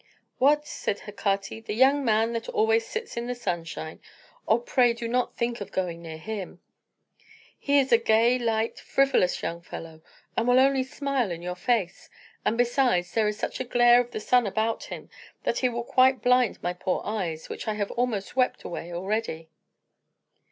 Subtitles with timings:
[0.39, 3.99] "What," said Hecate, "the young man that always sits in the sunshine?
[4.47, 6.59] Oh, pray do not think of going near him.
[7.55, 10.01] He is a gay, light, frivolous young fellow,
[10.35, 12.09] and will only smile in your face.
[12.43, 15.07] And besides, there is such a glare of the sun about him
[15.43, 19.49] that he will quite blind my poor eyes, which I have almost wept away already."